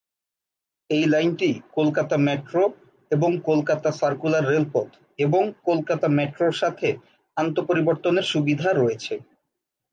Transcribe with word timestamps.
এই 0.89 1.05
লাইনটি 1.05 1.49
কলকাতা 1.77 2.15
মেট্রো 2.27 2.63
এবং 3.11 3.29
কলকাতা 3.49 3.89
সার্কুলার 3.99 4.43
রেলপথ 4.45 4.89
এবং 5.19 5.43
কলকাতা 5.67 6.07
মেট্রোর 6.17 6.53
সাথে 6.61 6.87
আন্তঃ 7.37 7.61
পরিবর্তনের 7.69 8.25
সুবিধা 8.33 8.69
রয়েছে। 8.73 9.13